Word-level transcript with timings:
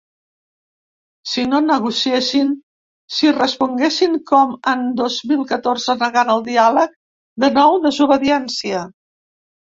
Si 1.31 1.41
no 1.49 1.57
negociessin, 1.65 2.47
si 3.17 3.33
responguessin 3.35 4.15
com 4.31 4.55
en 4.71 4.81
dos 5.01 5.17
mil 5.33 5.43
catorze 5.51 5.95
negant 5.99 6.31
el 6.37 6.41
diàleg, 6.47 6.97
de 7.45 7.51
nou 7.59 7.77
desobediència. 7.85 8.81